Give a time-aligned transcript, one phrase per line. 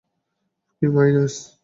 [0.75, 1.35] কি, মাইনাস?